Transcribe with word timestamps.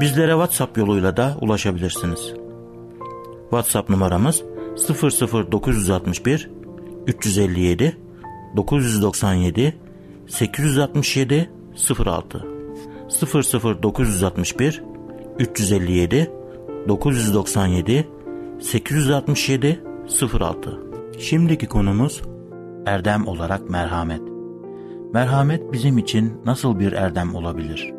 Bizlere 0.00 0.32
WhatsApp 0.32 0.78
yoluyla 0.78 1.16
da 1.16 1.36
ulaşabilirsiniz. 1.40 2.34
WhatsApp 3.50 3.90
numaramız 3.90 4.42
00961 4.88 6.50
357 7.06 7.98
997 8.56 9.76
867 10.28 11.50
06 12.06 12.46
00961 13.82 14.82
357 15.38 16.30
997 16.88 18.06
867 18.60 19.80
06 20.32 20.78
Şimdiki 21.18 21.66
konumuz 21.66 22.22
erdem 22.86 23.26
olarak 23.28 23.70
merhamet. 23.70 24.31
Merhamet 25.14 25.72
bizim 25.72 25.98
için 25.98 26.32
nasıl 26.44 26.78
bir 26.78 26.92
erdem 26.92 27.34
olabilir? 27.34 27.92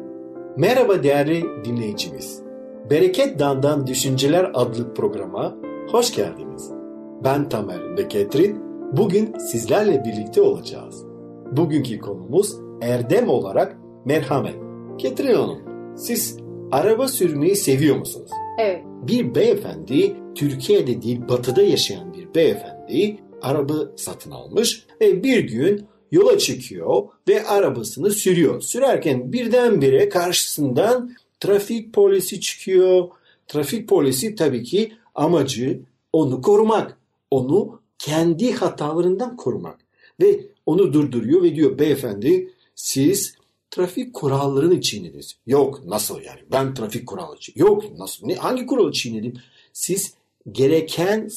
Merhaba 0.58 1.04
değerli 1.04 1.44
dinleyicimiz. 1.66 2.42
Bereket 2.90 3.40
Dan'dan 3.40 3.88
Düşünceler 3.88 4.52
adlı 4.54 4.94
programa 4.94 5.56
hoş 5.92 6.16
geldiniz. 6.16 6.72
Ben 7.24 7.50
Tamer 7.50 7.98
ve 7.98 8.08
Ketrin. 8.08 8.64
Bugün 8.98 9.38
sizlerle 9.38 10.04
birlikte 10.06 10.42
olacağız. 10.42 11.06
Bugünkü 11.52 12.00
konumuz 12.00 12.56
erdem 12.82 13.30
olarak 13.30 13.78
merhamet. 14.06 14.56
Ketrin 14.98 15.36
Hanım, 15.36 15.60
siz 15.98 16.38
araba 16.72 17.08
sürmeyi 17.08 17.56
seviyor 17.56 17.96
musunuz? 17.96 18.32
Evet. 18.60 18.84
Bir 19.08 19.36
beyefendi, 19.36 20.16
Türkiye'de 20.36 21.02
değil 21.02 21.22
batıda 21.30 21.62
yaşayan 21.62 22.14
bir 22.14 22.36
beyefendi 22.36 23.18
araba 23.42 23.74
satın 23.96 24.32
almış 24.32 24.86
ve 25.02 25.24
bir 25.24 25.40
gün 25.40 25.88
yola 26.14 26.38
çıkıyor 26.38 27.04
ve 27.28 27.48
arabasını 27.48 28.12
sürüyor. 28.12 28.62
Sürerken 28.62 29.34
birdenbire 29.34 30.10
karşısından 30.10 31.16
trafik 31.40 31.94
polisi 31.94 32.42
çıkıyor. 32.42 33.08
Trafik 33.48 33.90
polisi 33.90 34.36
tabii 34.36 34.64
ki 34.64 34.94
amacı 35.16 35.80
onu 36.14 36.42
korumak. 36.42 36.98
Onu 37.32 37.80
kendi 38.00 38.54
hatalarından 38.54 39.38
korumak. 39.38 39.80
Ve 40.22 40.40
onu 40.66 40.94
durduruyor 40.94 41.44
ve 41.44 41.56
diyor 41.56 41.80
beyefendi 41.80 42.50
siz 42.76 43.36
trafik 43.72 44.14
kurallarını 44.14 44.82
çiğnediniz. 44.82 45.36
Yok 45.48 45.86
nasıl 45.86 46.22
yani 46.22 46.40
ben 46.52 46.74
trafik 46.74 47.08
kuralı 47.08 47.38
çiğnedim. 47.40 47.66
Yok 47.66 47.98
nasıl 47.98 48.28
ne, 48.28 48.36
hangi 48.36 48.66
kuralı 48.66 48.92
çiğnedim? 48.92 49.34
Siz 49.74 50.14
gereken 50.52 51.30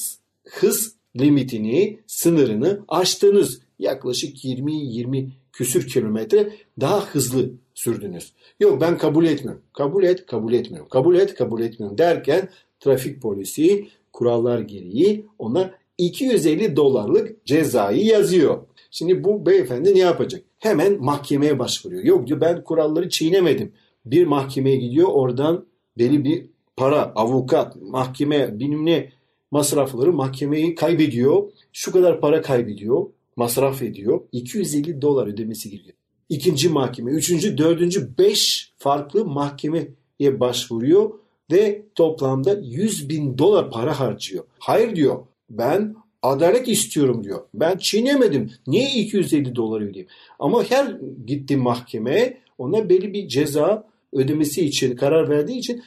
hız 0.43 0.93
limitini, 1.19 1.99
sınırını 2.07 2.79
aştınız. 2.87 3.66
Yaklaşık 3.79 4.45
20-20 4.45 5.29
küsür 5.53 5.87
kilometre 5.87 6.53
daha 6.81 7.05
hızlı 7.05 7.49
sürdünüz. 7.73 8.33
Yok 8.59 8.81
ben 8.81 8.97
kabul 8.97 9.25
etmiyorum. 9.25 9.61
Kabul 9.73 10.03
et, 10.03 10.25
kabul 10.25 10.53
etmiyorum. 10.53 10.89
Kabul 10.89 11.15
et, 11.15 11.35
kabul 11.35 11.61
etmiyorum 11.61 11.97
derken 11.97 12.49
trafik 12.79 13.21
polisi 13.21 13.87
kurallar 14.13 14.59
gereği 14.59 15.25
ona 15.39 15.73
250 15.97 16.75
dolarlık 16.75 17.45
cezayı 17.45 18.05
yazıyor. 18.05 18.63
Şimdi 18.91 19.23
bu 19.23 19.45
beyefendi 19.45 19.95
ne 19.95 19.99
yapacak? 19.99 20.43
Hemen 20.59 21.03
mahkemeye 21.03 21.59
başvuruyor. 21.59 22.03
Yok 22.03 22.27
diyor 22.27 22.41
ben 22.41 22.63
kuralları 22.63 23.09
çiğnemedim. 23.09 23.71
Bir 24.05 24.27
mahkemeye 24.27 24.75
gidiyor 24.75 25.07
oradan 25.07 25.65
belli 25.97 26.23
bir 26.23 26.45
para, 26.75 27.11
avukat, 27.15 27.75
mahkeme, 27.81 28.59
bilmem 28.59 29.05
masrafları 29.51 30.13
mahkemeyi 30.13 30.75
kaybediyor. 30.75 31.43
Şu 31.73 31.91
kadar 31.91 32.21
para 32.21 32.41
kaybediyor, 32.41 33.05
masraf 33.37 33.81
ediyor. 33.81 34.21
250 34.31 35.01
dolar 35.01 35.27
ödemesi 35.27 35.69
gerekiyor. 35.69 35.97
İkinci 36.29 36.69
mahkeme, 36.69 37.11
üçüncü, 37.11 37.57
dördüncü, 37.57 38.17
beş 38.17 38.71
farklı 38.77 39.25
mahkemeye 39.25 39.89
başvuruyor 40.19 41.09
ve 41.51 41.85
toplamda 41.95 42.59
100 42.63 43.09
bin 43.09 43.37
dolar 43.37 43.71
para 43.71 43.99
harcıyor. 43.99 44.43
Hayır 44.59 44.95
diyor 44.95 45.25
ben 45.49 45.95
adalet 46.21 46.67
istiyorum 46.67 47.23
diyor. 47.23 47.41
Ben 47.53 47.77
çiğnemedim. 47.77 48.51
Niye 48.67 48.89
250 48.89 49.55
dolar 49.55 49.81
ödeyeyim? 49.81 50.07
Ama 50.39 50.63
her 50.63 50.97
gitti 51.25 51.57
mahkemeye 51.57 52.37
ona 52.57 52.89
belli 52.89 53.13
bir 53.13 53.27
ceza 53.27 53.87
ödemesi 54.13 54.65
için 54.65 54.95
karar 54.95 55.29
verdiği 55.29 55.57
için 55.57 55.83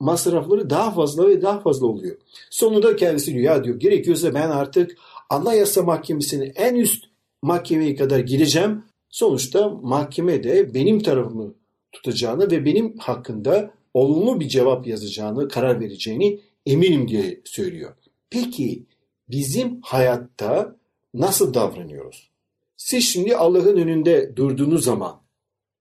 masrafları 0.00 0.70
daha 0.70 0.90
fazla 0.90 1.28
ve 1.28 1.42
daha 1.42 1.60
fazla 1.60 1.86
oluyor. 1.86 2.16
Sonunda 2.50 2.96
kendisi 2.96 3.34
diyor 3.34 3.44
ya 3.44 3.64
diyor 3.64 3.80
gerekiyorsa 3.80 4.34
ben 4.34 4.50
artık 4.50 4.96
Anayasa 5.30 5.82
Mahkemesi'nin 5.82 6.52
en 6.56 6.74
üst 6.74 7.04
mahkemeye 7.42 7.96
kadar 7.96 8.18
gideceğim. 8.18 8.84
Sonuçta 9.08 9.68
mahkeme 9.68 10.44
de 10.44 10.74
benim 10.74 11.00
tarafımı 11.02 11.54
tutacağını 11.92 12.50
ve 12.50 12.64
benim 12.64 12.98
hakkında 12.98 13.70
olumlu 13.94 14.40
bir 14.40 14.48
cevap 14.48 14.86
yazacağını, 14.86 15.48
karar 15.48 15.80
vereceğini 15.80 16.40
eminim 16.66 17.08
diye 17.08 17.40
söylüyor. 17.44 17.94
Peki 18.30 18.86
bizim 19.28 19.80
hayatta 19.82 20.76
nasıl 21.14 21.54
davranıyoruz? 21.54 22.30
Siz 22.76 23.04
şimdi 23.04 23.36
Allah'ın 23.36 23.76
önünde 23.76 24.36
durduğunuz 24.36 24.84
zaman 24.84 25.20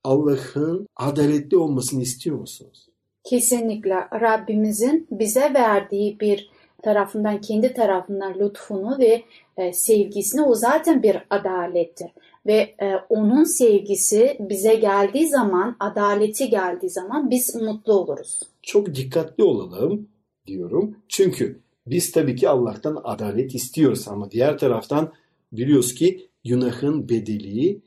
Allah'ın 0.03 0.87
adaletli 0.95 1.57
olmasını 1.57 2.01
istiyor 2.01 2.39
musunuz? 2.39 2.87
Kesinlikle 3.23 3.95
Rabbimizin 3.95 5.07
bize 5.11 5.53
verdiği 5.53 6.19
bir 6.19 6.49
tarafından 6.85 7.41
kendi 7.41 7.73
tarafından 7.73 8.33
lütfunu 8.39 8.99
ve 8.99 9.23
e, 9.57 9.73
sevgisini 9.73 10.41
o 10.41 10.55
zaten 10.55 11.03
bir 11.03 11.17
adalettir. 11.29 12.07
Ve 12.45 12.75
e, 12.81 12.95
onun 13.09 13.43
sevgisi 13.43 14.37
bize 14.39 14.75
geldiği 14.75 15.27
zaman, 15.27 15.75
adaleti 15.79 16.49
geldiği 16.49 16.89
zaman 16.89 17.29
biz 17.29 17.55
mutlu 17.55 17.93
oluruz. 17.93 18.39
Çok 18.61 18.95
dikkatli 18.95 19.43
olalım 19.43 20.07
diyorum. 20.47 20.95
Çünkü 21.07 21.59
biz 21.87 22.11
tabii 22.11 22.35
ki 22.35 22.49
Allah'tan 22.49 23.01
adalet 23.03 23.55
istiyoruz 23.55 24.07
ama 24.07 24.31
diğer 24.31 24.57
taraftan 24.57 25.11
biliyoruz 25.51 25.95
ki 25.95 26.29
günahın 26.43 27.09
bedeli 27.09 27.81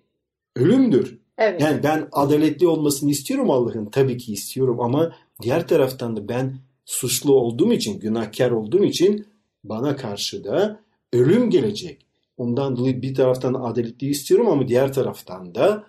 ölümdür. 0.56 1.18
Evet. 1.38 1.60
Yani 1.60 1.82
ben 1.82 2.08
adaletli 2.12 2.66
olmasını 2.66 3.10
istiyorum 3.10 3.50
Allah'ın 3.50 3.86
tabii 3.86 4.16
ki 4.16 4.32
istiyorum 4.32 4.80
ama 4.80 5.12
diğer 5.42 5.68
taraftan 5.68 6.16
da 6.16 6.28
ben 6.28 6.67
suçlu 6.88 7.34
olduğum 7.34 7.72
için, 7.72 8.00
günahkar 8.00 8.50
olduğum 8.50 8.84
için 8.84 9.26
bana 9.64 9.96
karşı 9.96 10.44
da 10.44 10.80
ölüm 11.12 11.50
gelecek. 11.50 12.06
Ondan 12.36 12.76
dolayı 12.76 13.02
bir 13.02 13.14
taraftan 13.14 13.54
adaletli 13.54 14.08
istiyorum 14.08 14.48
ama 14.48 14.68
diğer 14.68 14.92
taraftan 14.92 15.54
da 15.54 15.84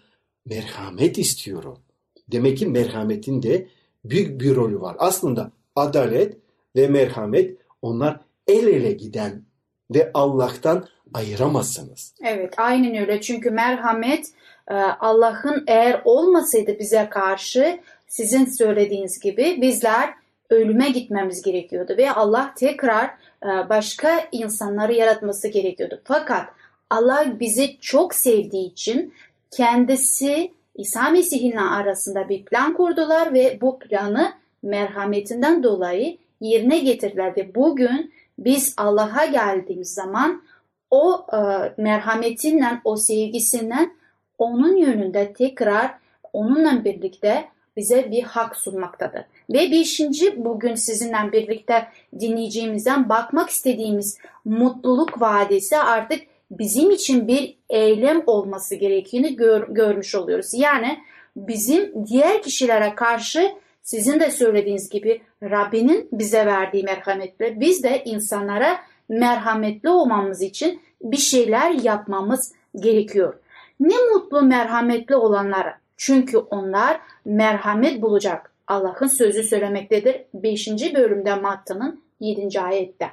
merhamet 0.45 1.17
istiyorum. 1.17 1.79
Demek 2.27 2.57
ki 2.57 2.67
merhametin 2.67 3.43
de 3.43 3.67
büyük 4.05 4.41
bir 4.41 4.55
rolü 4.55 4.81
var. 4.81 4.95
Aslında 4.99 5.51
adalet 5.75 6.37
ve 6.75 6.87
merhamet 6.87 7.57
onlar 7.81 8.19
el 8.47 8.67
ele 8.67 8.91
giden 8.91 9.43
ve 9.91 10.11
Allah'tan 10.13 10.87
ayıramazsınız. 11.13 12.13
Evet 12.23 12.53
aynen 12.57 12.95
öyle 12.95 13.21
çünkü 13.21 13.51
merhamet 13.51 14.25
e, 14.67 14.73
Allah'ın 14.75 15.63
eğer 15.67 16.01
olmasaydı 16.05 16.79
bize 16.79 17.09
karşı 17.09 17.79
sizin 18.07 18.45
söylediğiniz 18.45 19.19
gibi 19.19 19.57
bizler 19.61 20.19
ölüme 20.49 20.89
gitmemiz 20.89 21.41
gerekiyordu 21.41 21.95
ve 21.97 22.11
Allah 22.11 22.53
tekrar 22.55 23.05
e, 23.43 23.69
başka 23.69 24.27
insanları 24.31 24.93
yaratması 24.93 25.47
gerekiyordu. 25.47 26.01
Fakat 26.03 26.49
Allah 26.89 27.39
bizi 27.39 27.79
çok 27.79 28.15
sevdiği 28.15 28.71
için 28.71 29.13
kendisi 29.51 30.53
İsa 30.75 31.09
Mesih'in 31.09 31.57
arasında 31.57 32.29
bir 32.29 32.45
plan 32.45 32.73
kurdular 32.73 33.33
ve 33.33 33.57
bu 33.61 33.79
planı 33.79 34.33
merhametinden 34.63 35.63
dolayı 35.63 36.17
yerine 36.41 36.79
getirdiler 36.79 37.37
ve 37.37 37.55
bugün 37.55 38.13
biz 38.37 38.73
Allah'a 38.77 39.25
geldiğimiz 39.25 39.93
zaman 39.93 40.43
o 40.91 41.25
e, 41.33 41.37
merhametinden, 41.81 42.81
o 42.83 42.95
sevgisinden 42.95 43.93
onun 44.37 44.77
yönünde 44.77 45.33
tekrar 45.33 45.93
onunla 46.33 46.83
birlikte 46.85 47.47
bize 47.77 48.11
bir 48.11 48.23
hak 48.23 48.55
sunmaktadır. 48.55 49.23
Ve 49.49 49.71
beşinci 49.71 50.45
bugün 50.45 50.75
sizinle 50.75 51.31
birlikte 51.31 51.87
dinleyeceğimizden 52.19 53.09
bakmak 53.09 53.49
istediğimiz 53.49 54.17
mutluluk 54.45 55.21
vadesi 55.21 55.77
artık 55.77 56.21
bizim 56.51 56.91
için 56.91 57.27
bir 57.27 57.57
eylem 57.69 58.23
olması 58.27 58.75
gerektiğini 58.75 59.35
gör, 59.35 59.67
görmüş 59.69 60.15
oluyoruz. 60.15 60.53
Yani 60.53 60.99
bizim 61.35 62.05
diğer 62.05 62.41
kişilere 62.41 62.95
karşı 62.95 63.51
sizin 63.81 64.19
de 64.19 64.31
söylediğiniz 64.31 64.89
gibi 64.89 65.21
Rabbinin 65.43 66.09
bize 66.11 66.45
verdiği 66.45 66.83
merhametle 66.83 67.59
biz 67.59 67.83
de 67.83 68.03
insanlara 68.05 68.79
merhametli 69.09 69.89
olmamız 69.89 70.41
için 70.41 70.81
bir 71.01 71.17
şeyler 71.17 71.71
yapmamız 71.71 72.53
gerekiyor. 72.75 73.33
Ne 73.79 73.95
mutlu 74.13 74.41
merhametli 74.41 75.15
olanlara. 75.15 75.77
Çünkü 75.97 76.37
onlar 76.37 76.99
merhamet 77.25 78.01
bulacak. 78.01 78.51
Allah'ın 78.69 79.07
sözü 79.07 79.44
söylemektedir. 79.44 80.16
5. 80.33 80.68
bölümde 80.95 81.36
Matta'nın 81.36 82.04
7. 82.19 82.62
ayette. 82.62 83.10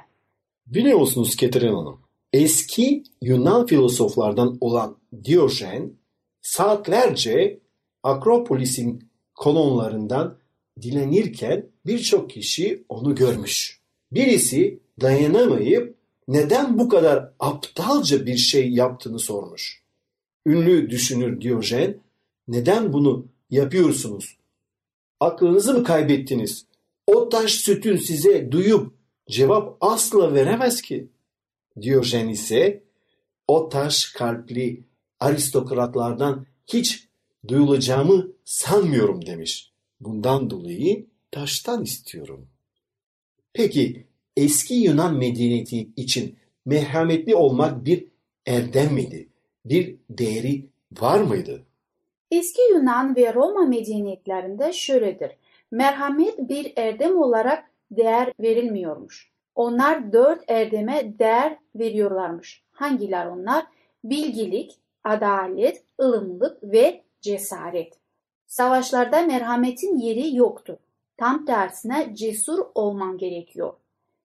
Biliyor 0.67 0.99
musunuz 0.99 1.35
Ketrin 1.35 1.73
Hanım? 1.73 1.99
Eski 2.33 3.03
Yunan 3.21 3.65
filozoflardan 3.65 4.57
olan 4.61 4.97
Diyojen 5.23 5.93
saatlerce 6.41 7.59
Akropolis'in 8.03 9.09
kolonlarından 9.35 10.37
dilenirken 10.81 11.65
birçok 11.85 12.29
kişi 12.29 12.83
onu 12.89 13.15
görmüş. 13.15 13.81
Birisi 14.11 14.79
dayanamayıp 15.01 15.95
neden 16.27 16.79
bu 16.79 16.89
kadar 16.89 17.31
aptalca 17.39 18.25
bir 18.25 18.37
şey 18.37 18.69
yaptığını 18.71 19.19
sormuş. 19.19 19.83
Ünlü 20.45 20.89
düşünür 20.89 21.41
Diyojen, 21.41 21.97
neden 22.47 22.93
bunu 22.93 23.25
yapıyorsunuz? 23.49 24.36
Aklınızı 25.19 25.73
mı 25.73 25.83
kaybettiniz? 25.83 26.65
O 27.07 27.29
taş 27.29 27.51
sütün 27.51 27.97
size 27.97 28.51
duyup 28.51 28.93
cevap 29.29 29.77
asla 29.81 30.33
veremez 30.33 30.81
ki. 30.81 31.07
Diyojen 31.81 32.27
ise 32.27 32.83
o 33.47 33.69
taş 33.69 34.05
kalpli 34.05 34.83
aristokratlardan 35.19 36.45
hiç 36.67 37.07
duyulacağımı 37.47 38.27
sanmıyorum 38.45 39.25
demiş. 39.25 39.71
Bundan 39.99 40.49
dolayı 40.49 41.05
taştan 41.31 41.83
istiyorum. 41.83 42.47
Peki 43.53 44.07
eski 44.37 44.73
Yunan 44.73 45.17
medeniyeti 45.17 45.89
için 45.95 46.37
merhametli 46.65 47.35
olmak 47.35 47.85
bir 47.85 48.07
erdem 48.45 48.93
miydi? 48.93 49.29
Bir 49.65 49.95
değeri 50.09 50.65
var 50.91 51.19
mıydı? 51.19 51.66
Eski 52.31 52.61
Yunan 52.61 53.15
ve 53.15 53.33
Roma 53.33 53.65
medeniyetlerinde 53.65 54.73
şöyledir. 54.73 55.31
Merhamet 55.71 56.37
bir 56.39 56.73
erdem 56.75 57.21
olarak 57.21 57.71
değer 57.91 58.33
verilmiyormuş. 58.39 59.31
Onlar 59.55 60.13
dört 60.13 60.43
erdeme 60.47 61.19
değer 61.19 61.57
veriyorlarmış. 61.75 62.63
Hangiler 62.71 63.25
onlar? 63.25 63.65
Bilgilik, 64.03 64.79
adalet, 65.03 65.83
ılımlılık 66.01 66.63
ve 66.63 67.03
cesaret. 67.21 67.93
Savaşlarda 68.47 69.21
merhametin 69.21 69.97
yeri 69.97 70.35
yoktu. 70.35 70.79
Tam 71.17 71.45
tersine 71.45 72.15
cesur 72.15 72.65
olman 72.75 73.17
gerekiyor. 73.17 73.73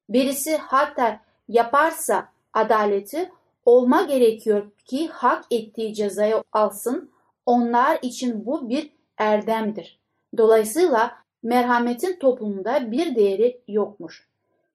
Birisi 0.08 0.56
hatta 0.56 1.20
yaparsa 1.48 2.28
adaleti 2.52 3.30
olma 3.64 4.02
gerekiyor 4.02 4.70
ki 4.84 5.08
hak 5.08 5.44
ettiği 5.50 5.94
cezayı 5.94 6.42
alsın. 6.52 7.11
Onlar 7.46 7.98
için 8.02 8.46
bu 8.46 8.68
bir 8.68 8.90
erdemdir. 9.18 10.00
Dolayısıyla 10.36 11.22
merhametin 11.42 12.18
toplumda 12.18 12.90
bir 12.90 13.16
değeri 13.16 13.60
yokmuş. 13.68 14.28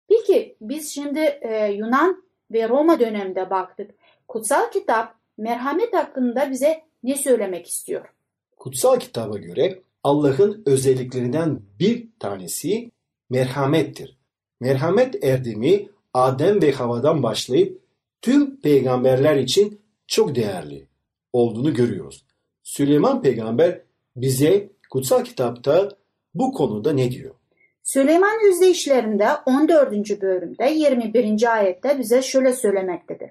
Peki 0.10 0.56
biz 0.62 0.94
şimdi 0.94 1.20
e, 1.20 1.66
Yunan 1.66 2.24
ve 2.52 2.70
Roma 2.70 3.00
döneminde 3.00 3.50
baktık. 3.50 3.92
Kutsal 4.28 4.72
kitap 4.72 5.16
merhamet 5.38 5.94
hakkında 5.94 6.52
bize 6.52 6.84
ne 7.04 7.16
söylemek 7.16 7.68
istiyor? 7.68 8.14
Kutsal 8.58 9.00
kitaba 9.00 9.38
göre 9.38 9.80
Allah'ın 10.04 10.64
özelliklerinden 10.66 11.62
bir 11.80 12.08
tanesi 12.20 12.92
merhamettir. 13.30 14.18
Merhamet 14.60 15.24
erdemi 15.24 15.90
Adem 16.14 16.62
ve 16.62 16.72
Hava'dan 16.72 17.24
başlayıp 17.24 17.82
tüm 18.22 18.62
peygamberler 18.62 19.36
için 19.36 19.82
çok 20.08 20.36
değerli 20.36 20.88
olduğunu 21.34 21.74
görüyoruz. 21.74 22.27
Süleyman 22.68 23.22
peygamber 23.22 23.82
bize 24.16 24.70
kutsal 24.90 25.24
kitapta 25.24 25.90
bu 26.34 26.54
konuda 26.54 26.94
ne 26.94 27.12
diyor? 27.12 27.36
Süleyman 27.84 28.46
Yüzdeyişlerinde 28.46 29.28
14. 29.46 30.22
bölümde 30.22 30.70
21. 30.72 31.54
ayette 31.54 32.00
bize 32.00 32.22
şöyle 32.22 32.54
söylemektedir. 32.54 33.30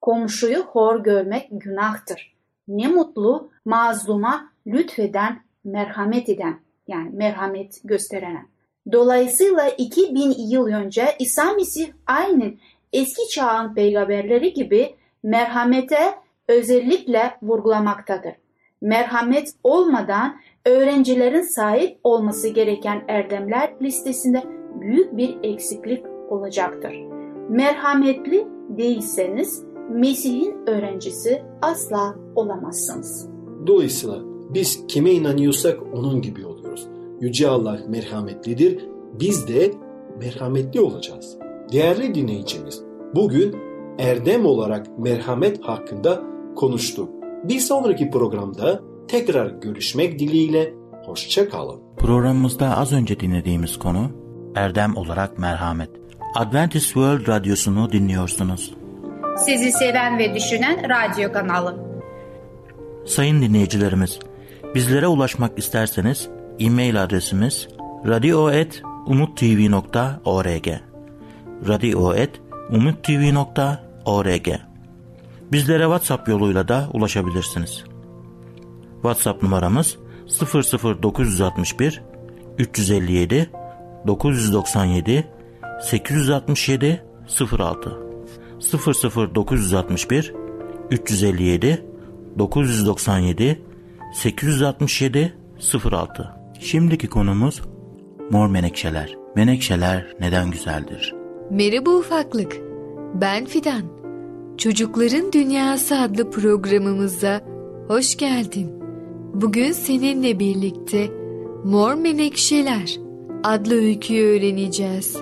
Komşuyu 0.00 0.58
hor 0.62 1.04
görmek 1.04 1.48
günahtır. 1.50 2.36
Ne 2.68 2.88
mutlu 2.88 3.50
mazluma 3.64 4.52
lütfeden, 4.66 5.42
merhamet 5.64 6.28
eden 6.28 6.60
yani 6.88 7.10
merhamet 7.12 7.80
gösterene. 7.84 8.46
Dolayısıyla 8.92 9.68
2000 9.68 10.34
yıl 10.38 10.66
önce 10.66 11.16
İsa 11.18 11.52
Mesih 11.52 11.88
aynı 12.06 12.54
eski 12.92 13.28
çağın 13.28 13.74
peygamberleri 13.74 14.52
gibi 14.52 14.94
merhamete 15.22 16.14
özellikle 16.48 17.38
vurgulamaktadır. 17.42 18.34
Merhamet 18.80 19.52
olmadan 19.64 20.36
öğrencilerin 20.66 21.42
sahip 21.42 21.98
olması 22.04 22.48
gereken 22.48 23.04
erdemler 23.08 23.74
listesinde 23.82 24.42
büyük 24.80 25.16
bir 25.16 25.38
eksiklik 25.42 26.06
olacaktır. 26.30 26.92
Merhametli 27.48 28.46
değilseniz 28.68 29.64
Mesih'in 29.90 30.54
öğrencisi 30.66 31.42
asla 31.62 32.16
olamazsınız. 32.34 33.28
Dolayısıyla 33.66 34.16
biz 34.54 34.86
kime 34.86 35.10
inanıyorsak 35.10 35.78
onun 35.94 36.22
gibi 36.22 36.46
oluyoruz. 36.46 36.88
Yüce 37.20 37.48
Allah 37.48 37.78
merhametlidir. 37.88 38.84
Biz 39.20 39.48
de 39.48 39.70
merhametli 40.18 40.80
olacağız. 40.80 41.38
Değerli 41.72 42.14
dinleyicimiz, 42.14 42.82
bugün 43.14 43.56
erdem 43.98 44.46
olarak 44.46 44.98
merhamet 44.98 45.62
hakkında 45.62 46.22
konuştuk. 46.56 47.17
Bir 47.44 47.60
sonraki 47.60 48.10
programda 48.10 48.80
tekrar 49.08 49.46
görüşmek 49.46 50.18
dileğiyle 50.18 50.74
hoşça 51.04 51.48
kalın. 51.48 51.80
Programımızda 51.96 52.76
az 52.76 52.92
önce 52.92 53.20
dinlediğimiz 53.20 53.78
konu 53.78 54.10
erdem 54.54 54.96
olarak 54.96 55.38
merhamet. 55.38 55.90
Adventist 56.34 56.86
World 56.86 57.28
Radyosu'nu 57.28 57.92
dinliyorsunuz. 57.92 58.74
Sizi 59.36 59.72
seven 59.72 60.18
ve 60.18 60.34
düşünen 60.34 60.82
radyo 60.88 61.32
kanalı. 61.32 61.88
Sayın 63.06 63.42
dinleyicilerimiz, 63.42 64.18
bizlere 64.74 65.06
ulaşmak 65.06 65.58
isterseniz 65.58 66.28
e-mail 66.58 67.02
adresimiz 67.02 67.68
radio.umutv.org 68.06 70.68
radio.umutv.org 71.68 74.67
Bizlere 75.52 75.82
WhatsApp 75.82 76.28
yoluyla 76.28 76.68
da 76.68 76.88
ulaşabilirsiniz. 76.92 77.84
WhatsApp 78.92 79.42
numaramız 79.42 79.98
00961 81.02 82.02
357 82.58 83.50
997 84.06 85.26
867 85.82 87.04
06 87.58 87.98
00961 89.34 90.34
357 90.90 91.86
997 92.38 93.62
867 94.14 95.34
06 95.84 96.38
Şimdiki 96.60 97.08
konumuz 97.08 97.62
mor 98.30 98.46
menekşeler. 98.46 99.16
Menekşeler 99.36 100.06
neden 100.20 100.50
güzeldir? 100.50 101.14
Merhaba 101.50 101.90
ufaklık. 101.90 102.56
Ben 103.14 103.44
Fidan. 103.44 103.97
Çocukların 104.58 105.32
Dünyası 105.32 106.00
adlı 106.00 106.30
programımıza 106.30 107.40
hoş 107.88 108.16
geldin. 108.16 108.70
Bugün 109.34 109.72
seninle 109.72 110.38
birlikte 110.38 111.10
Mor 111.64 111.94
Menekşeler 111.94 112.96
adlı 113.44 113.74
öyküyü 113.74 114.26
öğreneceğiz. 114.26 115.16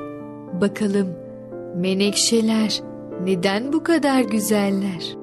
Bakalım 0.60 1.08
menekşeler 1.76 2.82
neden 3.24 3.72
bu 3.72 3.82
kadar 3.82 4.20
güzeller? 4.20 5.16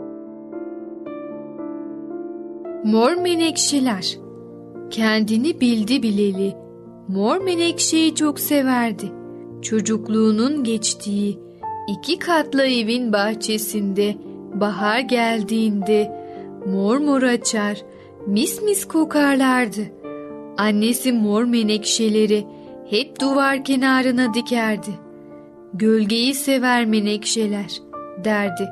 Mor 2.84 3.13
menekşeler. 3.13 4.17
Kendini 4.89 5.62
bildi 5.62 6.03
bileli 6.03 6.55
mor 7.08 7.38
menekşeyi 7.38 8.15
çok 8.15 8.39
severdi. 8.39 9.12
Çocukluğunun 9.62 10.63
geçtiği 10.63 11.42
iki 11.88 12.20
katlı 12.20 12.66
evin 12.66 13.13
bahçesinde 13.13 14.16
bahar 14.54 15.00
geldiğinde 15.00 16.24
mor 16.66 16.98
mor 16.98 17.24
açar, 17.24 17.82
mis 18.28 18.62
mis 18.62 18.86
kokarlardı. 18.86 19.82
Annesi 20.58 21.13
mor 21.13 21.44
menekşeleri 21.44 22.48
hep 22.90 23.22
duvar 23.22 23.63
kenarına 23.63 24.34
dikerdi. 24.34 24.90
Gölgeyi 25.74 26.34
sever 26.34 26.86
menekşeler 26.86 27.82
derdi. 28.24 28.70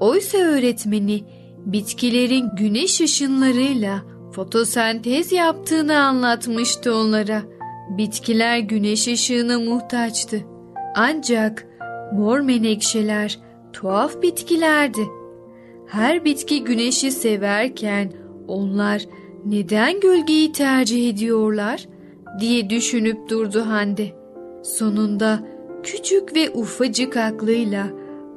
Oysa 0.00 0.38
öğretmeni 0.38 1.24
bitkilerin 1.66 2.48
güneş 2.56 3.00
ışınlarıyla 3.00 4.02
fotosentez 4.32 5.32
yaptığını 5.32 5.98
anlatmıştı 5.98 6.94
onlara. 6.94 7.42
Bitkiler 7.98 8.58
güneş 8.58 9.08
ışığına 9.08 9.58
muhtaçtı. 9.58 10.40
Ancak 10.96 11.67
mor 12.12 12.40
menekşeler 12.40 13.38
tuhaf 13.72 14.22
bitkilerdi. 14.22 15.06
Her 15.86 16.24
bitki 16.24 16.64
güneşi 16.64 17.10
severken 17.10 18.12
onlar 18.48 19.06
neden 19.44 20.00
gölgeyi 20.00 20.52
tercih 20.52 21.08
ediyorlar 21.10 21.86
diye 22.40 22.70
düşünüp 22.70 23.28
durdu 23.30 23.60
Hande. 23.60 24.12
Sonunda 24.62 25.46
küçük 25.82 26.36
ve 26.36 26.50
ufacık 26.50 27.16
aklıyla 27.16 27.86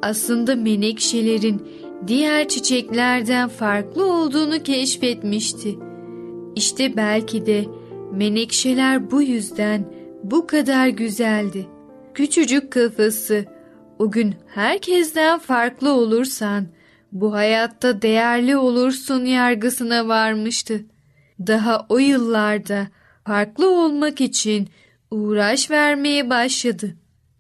aslında 0.02 0.56
menekşelerin 0.56 1.62
diğer 2.08 2.48
çiçeklerden 2.48 3.50
farklı 3.50 4.14
olduğunu 4.14 4.64
keşfetmişti. 4.64 5.76
İşte 6.56 6.98
belki 6.98 7.46
de 7.46 7.66
menekşeler 8.12 9.12
bu 9.12 9.22
yüzden 9.22 9.94
bu 10.24 10.48
kadar 10.48 10.88
güzeldi. 10.88 11.66
Küçücük 12.14 12.72
kafası, 12.72 13.46
o 14.02 14.12
gün 14.12 14.36
herkesten 14.48 15.40
farklı 15.40 15.94
olursan, 15.94 16.68
bu 17.12 17.34
hayatta 17.34 18.02
değerli 18.02 18.58
olursun 18.58 19.26
yargısına 19.26 20.08
varmıştı. 20.08 20.86
Daha 21.40 21.86
o 21.90 21.98
yıllarda 21.98 22.88
farklı 23.26 23.70
olmak 23.70 24.22
için 24.22 24.70
uğraş 25.12 25.72
vermeye 25.72 26.30
başladı. 26.30 26.96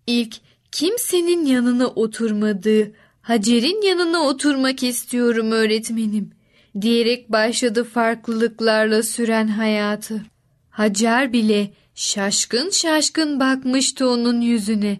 İlk 0.08 0.36
kimsenin 0.72 1.46
yanına 1.46 1.88
oturmadığı 1.88 2.91
Hacer'in 3.22 3.82
yanına 3.82 4.20
oturmak 4.20 4.84
istiyorum 4.84 5.51
öğretmenim 5.51 6.32
diyerek 6.82 7.32
başladı 7.32 7.84
farklılıklarla 7.84 9.03
süren 9.03 9.48
hayatı. 9.48 10.22
Hacer 10.70 11.34
bile 11.34 11.74
şaşkın 11.96 12.70
şaşkın 12.70 13.39
bakmıştı 13.39 14.10
onun 14.10 14.41
yüzüne. 14.41 15.00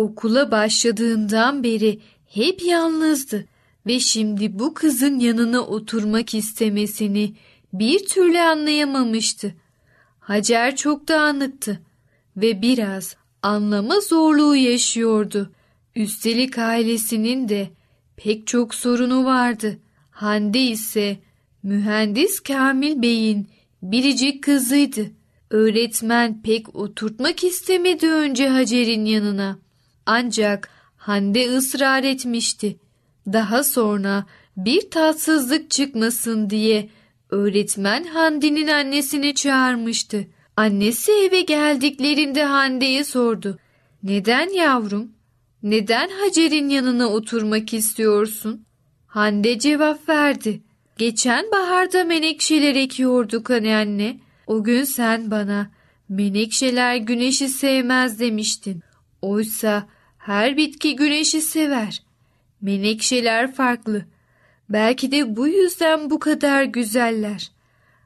Okula 0.00 0.50
başladığından 0.50 1.64
beri 1.64 2.00
hep 2.26 2.62
yalnızdı 2.62 3.46
ve 3.86 4.00
şimdi 4.00 4.58
bu 4.58 4.74
kızın 4.74 5.18
yanına 5.18 5.60
oturmak 5.60 6.34
istemesini 6.34 7.34
bir 7.72 8.06
türlü 8.06 8.38
anlayamamıştı. 8.38 9.54
Hacer 10.20 10.76
çok 10.76 11.08
dağınıktı 11.08 11.80
ve 12.36 12.62
biraz 12.62 13.16
anlama 13.42 14.00
zorluğu 14.00 14.56
yaşıyordu. 14.56 15.52
Üstelik 15.96 16.58
ailesinin 16.58 17.48
de 17.48 17.70
pek 18.16 18.46
çok 18.46 18.74
sorunu 18.74 19.24
vardı. 19.24 19.78
Hande 20.10 20.60
ise 20.60 21.18
mühendis 21.62 22.40
Kamil 22.40 23.02
Bey'in 23.02 23.48
biricik 23.82 24.44
kızıydı. 24.44 25.06
Öğretmen 25.50 26.42
pek 26.42 26.76
oturtmak 26.76 27.44
istemedi 27.44 28.06
önce 28.06 28.48
Hacer'in 28.48 29.04
yanına. 29.04 29.69
Ancak 30.06 30.70
Hande 30.96 31.56
ısrar 31.56 32.04
etmişti. 32.04 32.76
Daha 33.26 33.64
sonra 33.64 34.24
bir 34.56 34.90
tatsızlık 34.90 35.70
çıkmasın 35.70 36.50
diye 36.50 36.88
öğretmen 37.30 38.04
Hande'nin 38.04 38.68
annesini 38.68 39.34
çağırmıştı. 39.34 40.26
Annesi 40.56 41.12
eve 41.12 41.40
geldiklerinde 41.40 42.44
Hande'ye 42.44 43.04
sordu. 43.04 43.58
Neden 44.02 44.48
yavrum? 44.48 45.12
Neden 45.62 46.08
Hacer'in 46.08 46.68
yanına 46.68 47.08
oturmak 47.08 47.74
istiyorsun? 47.74 48.64
Hande 49.06 49.58
cevap 49.58 50.08
verdi. 50.08 50.62
Geçen 50.98 51.50
baharda 51.52 52.04
menekşeler 52.04 52.74
ekiyorduk 52.74 53.50
hani 53.50 53.74
anne. 53.74 54.20
O 54.46 54.64
gün 54.64 54.84
sen 54.84 55.30
bana 55.30 55.70
menekşeler 56.08 56.96
güneşi 56.96 57.48
sevmez 57.48 58.20
demiştin. 58.20 58.82
Oysa 59.22 59.86
her 60.18 60.56
bitki 60.56 60.96
güneşi 60.96 61.40
sever. 61.40 62.02
Menekşeler 62.60 63.54
farklı. 63.54 64.04
Belki 64.68 65.12
de 65.12 65.36
bu 65.36 65.48
yüzden 65.48 66.10
bu 66.10 66.18
kadar 66.18 66.64
güzeller. 66.64 67.50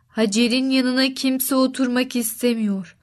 Hacer'in 0.09 0.71
yanına 0.71 1.14
kimse 1.14 1.54
oturmak 1.54 2.16
istemiyor. 2.16 2.97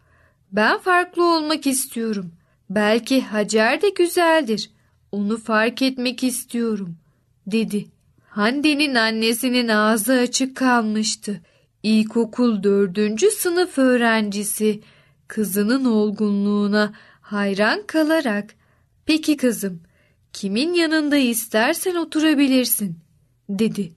Ben 0.51 0.77
farklı 0.77 1.35
olmak 1.35 1.67
istiyorum. 1.67 2.31
Belki 2.69 3.21
Hacer 3.21 3.81
de 3.81 3.89
güzeldir. 3.89 4.69
Onu 5.11 5.37
fark 5.37 5.81
etmek 5.81 6.23
istiyorum, 6.23 6.95
dedi. 7.47 7.85
Hande'nin 8.27 8.95
annesinin 8.95 9.67
ağzı 9.67 10.13
açık 10.13 10.57
kalmıştı. 10.57 11.41
İlkokul 11.83 12.63
dördüncü 12.63 13.31
sınıf 13.31 13.77
öğrencisi 13.77 14.81
kızının 15.27 15.85
olgunluğuna 15.85 16.93
hayran 17.31 17.87
kalarak 17.87 18.55
''Peki 19.05 19.37
kızım, 19.37 19.81
kimin 20.33 20.73
yanında 20.73 21.17
istersen 21.17 21.95
oturabilirsin.'' 21.95 22.99
dedi. 23.49 23.91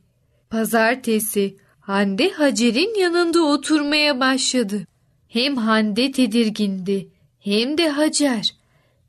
Pazartesi 0.51 1.57
Hande 1.81 2.31
Hacer'in 2.31 3.01
yanında 3.01 3.43
oturmaya 3.43 4.21
başladı. 4.21 4.87
Hem 5.29 5.57
Hande 5.57 6.13
tedirgindi 6.13 7.09
hem 7.41 7.79
de 7.79 7.89
Hacer. 7.89 8.55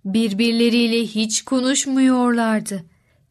Birbirleriyle 0.06 1.02
hiç 1.02 1.42
konuşmuyorlardı. 1.42 2.84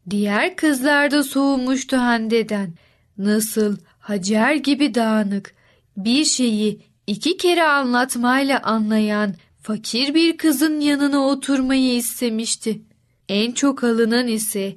Diğer 0.09 0.55
kızlar 0.55 1.11
da 1.11 1.23
soğumuştu 1.23 1.97
Hande'den. 1.97 2.73
Nasıl 3.17 3.77
Hacer 3.99 4.55
gibi 4.55 4.95
dağınık, 4.95 5.55
bir 5.97 6.25
şeyi 6.25 6.81
iki 7.07 7.37
kere 7.37 7.63
anlatmayla 7.63 8.59
anlayan 8.63 9.35
fakir 9.65 10.13
bir 10.13 10.37
kızın 10.37 10.79
yanına 10.79 11.27
oturmayı 11.27 11.95
istemişti. 11.95 12.81
En 13.29 13.51
çok 13.51 13.83
alınan 13.83 14.27
ise 14.27 14.75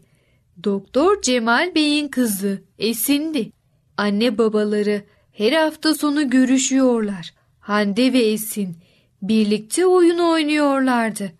Doktor 0.64 1.22
Cemal 1.22 1.74
Bey'in 1.74 2.08
kızı 2.08 2.62
Esin'di. 2.78 3.52
Anne 3.96 4.38
babaları 4.38 5.02
her 5.32 5.52
hafta 5.52 5.94
sonu 5.94 6.30
görüşüyorlar. 6.30 7.34
Hande 7.60 8.12
ve 8.12 8.18
Esin 8.18 8.76
birlikte 9.22 9.86
oyun 9.86 10.18
oynuyorlardı. 10.18 11.32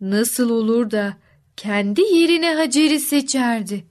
Nasıl 0.00 0.50
olur 0.50 0.90
da 0.90 1.16
kendi 1.56 2.00
yerine 2.00 2.54
Hacer'i 2.54 3.00
seçerdi. 3.00 3.84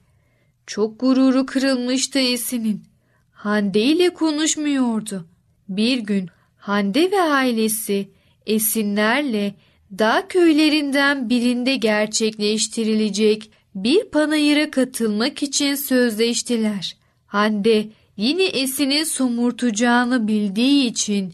Çok 0.67 0.99
gururu 0.99 1.45
kırılmıştı 1.45 2.19
Esin'in. 2.19 2.83
Hande 3.31 3.81
ile 3.81 4.09
konuşmuyordu. 4.09 5.25
Bir 5.69 5.97
gün 5.97 6.29
Hande 6.57 7.11
ve 7.11 7.21
ailesi 7.21 8.09
Esinlerle 8.45 9.53
dağ 9.99 10.27
köylerinden 10.27 11.29
birinde 11.29 11.75
gerçekleştirilecek 11.75 13.51
bir 13.75 14.03
panayıra 14.03 14.71
katılmak 14.71 15.43
için 15.43 15.75
sözleştiler. 15.75 16.97
Hande 17.25 17.87
yine 18.17 18.43
Esin'in 18.43 19.03
somurtacağını 19.03 20.27
bildiği 20.27 20.85
için 20.85 21.33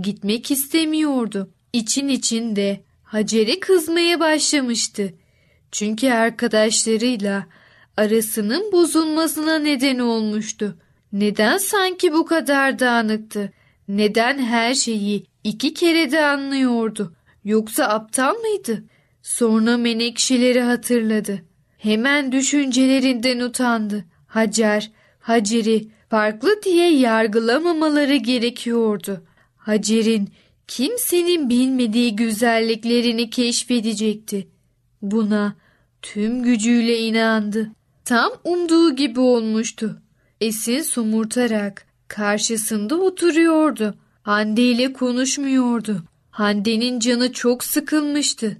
gitmek 0.00 0.50
istemiyordu. 0.50 1.50
İçin 1.72 2.08
içinde 2.08 2.80
Hacer'e 3.02 3.60
kızmaya 3.60 4.20
başlamıştı. 4.20 5.14
Çünkü 5.72 6.10
arkadaşlarıyla 6.10 7.46
arasının 7.96 8.72
bozulmasına 8.72 9.58
neden 9.58 9.98
olmuştu. 9.98 10.76
Neden 11.12 11.58
sanki 11.58 12.12
bu 12.12 12.26
kadar 12.26 12.78
dağınıktı? 12.78 13.52
Neden 13.88 14.38
her 14.38 14.74
şeyi 14.74 15.26
iki 15.44 15.74
kere 15.74 16.12
de 16.12 16.26
anlıyordu? 16.26 17.14
Yoksa 17.44 17.84
aptal 17.84 18.34
mıydı? 18.34 18.84
Sonra 19.22 19.76
menekşeleri 19.76 20.60
hatırladı. 20.60 21.42
Hemen 21.78 22.32
düşüncelerinden 22.32 23.40
utandı. 23.40 24.04
Hacer, 24.26 24.90
Hacer'i 25.20 25.88
farklı 26.08 26.62
diye 26.64 26.92
yargılamamaları 26.98 28.16
gerekiyordu. 28.16 29.24
Hacer'in 29.56 30.28
kimsenin 30.66 31.50
bilmediği 31.50 32.16
güzelliklerini 32.16 33.30
keşfedecekti. 33.30 34.48
Buna 35.02 35.56
tüm 36.02 36.42
gücüyle 36.42 36.98
inandı. 36.98 37.70
Tam 38.04 38.32
umduğu 38.44 38.96
gibi 38.96 39.20
olmuştu. 39.20 40.02
Esin 40.40 40.82
somurtarak 40.82 41.86
karşısında 42.08 42.96
oturuyordu. 42.96 43.94
Hande 44.30 44.62
ile 44.62 44.92
konuşmuyordu. 44.92 46.02
Hande'nin 46.30 47.00
canı 47.00 47.32
çok 47.32 47.64
sıkılmıştı 47.64 48.56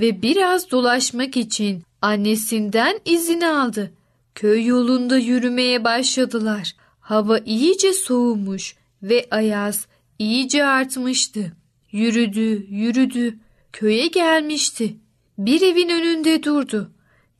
ve 0.00 0.22
biraz 0.22 0.70
dolaşmak 0.70 1.36
için 1.36 1.82
annesinden 2.02 3.00
izin 3.04 3.40
aldı. 3.40 3.92
Köy 4.34 4.66
yolunda 4.66 5.18
yürümeye 5.18 5.84
başladılar. 5.84 6.72
Hava 7.00 7.38
iyice 7.38 7.92
soğumuş 7.92 8.76
ve 9.02 9.26
ayaz 9.30 9.86
iyice 10.18 10.64
artmıştı. 10.64 11.52
Yürüdü, 11.92 12.66
yürüdü. 12.70 13.38
Köye 13.72 14.06
gelmişti. 14.06 14.96
Bir 15.38 15.60
evin 15.60 15.88
önünde 15.88 16.42
durdu. 16.42 16.90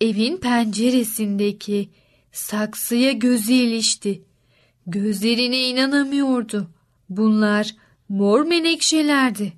Evin 0.01 0.37
penceresindeki 0.37 1.89
saksıya 2.33 3.13
gözü 3.13 3.53
ilişti. 3.53 4.23
Gözlerine 4.87 5.69
inanamıyordu. 5.69 6.76
Bunlar 7.09 7.75
mor 8.09 8.47
menekşelerdi. 8.47 9.53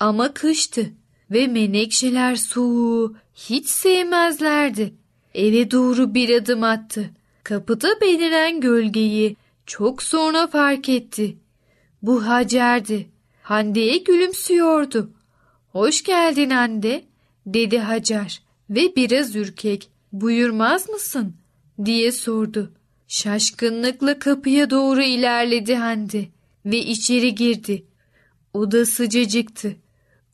Ama 0.00 0.34
kıştı 0.34 0.92
ve 1.30 1.46
menekşeler 1.46 2.36
soğuğu 2.36 3.16
hiç 3.34 3.68
sevmezlerdi. 3.68 4.94
Eve 5.34 5.70
doğru 5.70 6.14
bir 6.14 6.36
adım 6.42 6.62
attı. 6.62 7.10
Kapıda 7.44 8.00
beliren 8.00 8.60
gölgeyi 8.60 9.36
çok 9.66 10.02
sonra 10.02 10.46
fark 10.46 10.88
etti. 10.88 11.36
Bu 12.02 12.26
Hacer'di. 12.26 13.08
Hande'ye 13.42 13.96
gülümsüyordu. 13.96 15.10
Hoş 15.72 16.02
geldin 16.02 16.50
Hande, 16.50 17.04
dedi 17.46 17.78
Hacer 17.78 18.42
ve 18.70 18.96
biraz 18.96 19.36
ürkek. 19.36 19.88
Buyurmaz 20.12 20.88
mısın? 20.88 21.34
diye 21.84 22.12
sordu. 22.12 22.72
Şaşkınlıkla 23.08 24.18
kapıya 24.18 24.70
doğru 24.70 25.02
ilerledi 25.02 25.74
Hande 25.74 26.28
ve 26.64 26.78
içeri 26.78 27.34
girdi. 27.34 27.86
Oda 28.52 28.86
sıcacıktı. 28.86 29.76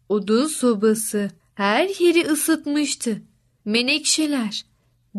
Odun 0.08 0.46
sobası 0.46 1.30
her 1.54 1.88
yeri 2.00 2.26
ısıtmıştı. 2.26 3.22
Menekşeler 3.64 4.64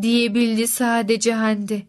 diyebildi 0.01 0.67
sadece 0.67 1.33
Hande. 1.33 1.83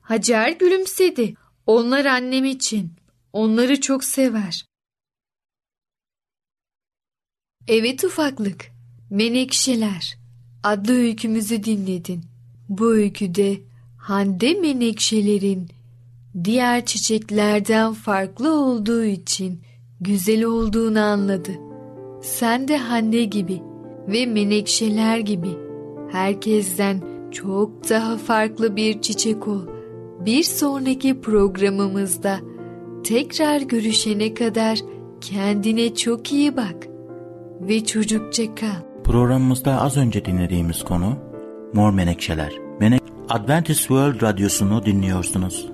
Hacer 0.00 0.50
gülümsedi. 0.50 1.34
Onlar 1.66 2.04
annem 2.04 2.44
için. 2.44 2.92
Onları 3.32 3.80
çok 3.80 4.04
sever. 4.04 4.66
Evet 7.68 8.04
ufaklık. 8.04 8.66
Menekşeler 9.10 10.16
adlı 10.62 10.92
öykümüzü 10.92 11.64
dinledin. 11.64 12.24
Bu 12.68 12.92
öyküde 12.92 13.60
Hande 13.98 14.54
menekşelerin 14.54 15.68
diğer 16.44 16.84
çiçeklerden 16.84 17.92
farklı 17.92 18.52
olduğu 18.64 19.04
için 19.04 19.62
güzel 20.00 20.44
olduğunu 20.44 21.00
anladı. 21.00 21.52
Sen 22.22 22.68
de 22.68 22.76
Hande 22.76 23.24
gibi 23.24 23.62
ve 24.08 24.26
menekşeler 24.26 25.18
gibi 25.18 25.50
herkesten 26.12 27.02
çok 27.32 27.90
daha 27.90 28.16
farklı 28.16 28.76
bir 28.76 29.00
çiçek 29.00 29.48
ol. 29.48 29.66
Bir 30.20 30.42
sonraki 30.42 31.20
programımızda 31.20 32.38
tekrar 33.04 33.60
görüşene 33.60 34.34
kadar 34.34 34.78
kendine 35.20 35.94
çok 35.94 36.32
iyi 36.32 36.56
bak 36.56 36.86
ve 37.60 37.84
çocukça 37.84 38.54
kal. 38.54 39.02
Programımızda 39.04 39.80
az 39.80 39.96
önce 39.96 40.24
dinlediğimiz 40.24 40.84
konu 40.84 41.16
Mor 41.72 41.92
Menekşeler. 41.92 42.52
Menek 42.80 43.02
Adventist 43.28 43.80
World 43.80 44.22
Radyosu'nu 44.22 44.86
dinliyorsunuz. 44.86 45.73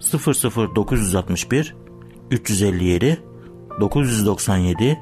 00961 0.00 1.74
357 2.30 3.22
997 3.80 4.98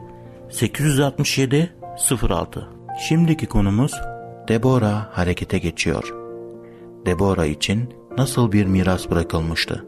867 0.50 1.74
06 2.28 2.68
Şimdiki 3.08 3.46
konumuz 3.46 3.92
Debora 4.48 5.08
harekete 5.12 5.58
geçiyor. 5.58 6.14
Debora 7.06 7.46
için 7.46 7.94
nasıl 8.18 8.52
bir 8.52 8.66
miras 8.66 9.10
bırakılmıştı? 9.10 9.84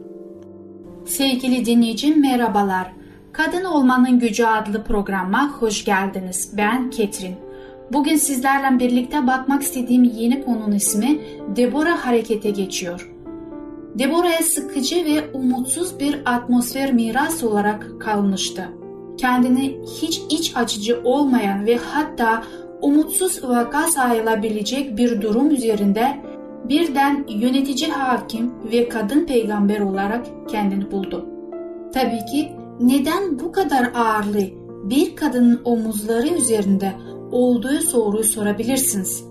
Sevgili 1.05 1.65
dinleyicim 1.65 2.21
merhabalar. 2.21 2.91
Kadın 3.33 3.63
Olmanın 3.63 4.19
Gücü 4.19 4.45
adlı 4.45 4.83
programa 4.83 5.51
hoş 5.59 5.85
geldiniz. 5.85 6.53
Ben 6.57 6.89
Ketrin. 6.89 7.35
Bugün 7.93 8.15
sizlerle 8.15 8.79
birlikte 8.79 9.27
bakmak 9.27 9.61
istediğim 9.61 10.03
yeni 10.03 10.45
konunun 10.45 10.71
ismi 10.71 11.21
Deborah 11.55 11.97
harekete 11.97 12.49
geçiyor. 12.49 13.10
Deborah'a 13.99 14.43
sıkıcı 14.43 15.05
ve 15.05 15.31
umutsuz 15.33 15.99
bir 15.99 16.21
atmosfer 16.25 16.93
miras 16.93 17.43
olarak 17.43 17.87
kalmıştı. 17.99 18.63
Kendini 19.17 19.77
hiç 20.01 20.21
iç 20.29 20.51
açıcı 20.55 21.01
olmayan 21.03 21.65
ve 21.65 21.77
hatta 21.77 22.43
umutsuz 22.81 23.43
vaka 23.43 23.87
sayılabilecek 23.87 24.97
bir 24.97 25.21
durum 25.21 25.51
üzerinde 25.51 26.17
birden 26.69 27.25
yönetici 27.29 27.91
hakim 27.91 28.51
ve 28.71 28.89
kadın 28.89 29.25
peygamber 29.25 29.79
olarak 29.79 30.25
kendini 30.49 30.91
buldu. 30.91 31.25
Tabii 31.93 32.25
ki 32.31 32.51
neden 32.79 33.39
bu 33.39 33.51
kadar 33.51 33.91
ağırlığı 33.95 34.47
bir 34.83 35.15
kadının 35.15 35.61
omuzları 35.65 36.27
üzerinde 36.27 36.93
olduğu 37.31 37.79
soruyu 37.79 38.23
sorabilirsiniz. 38.23 39.30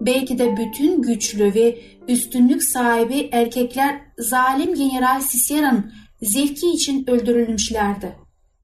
Belki 0.00 0.38
de 0.38 0.56
bütün 0.56 1.02
güçlü 1.02 1.54
ve 1.54 1.78
üstünlük 2.08 2.62
sahibi 2.62 3.28
erkekler 3.32 4.00
zalim 4.18 4.74
General 4.74 5.22
Cicero'nun 5.32 5.92
zevki 6.22 6.70
için 6.70 7.10
öldürülmüşlerdi. 7.10 8.16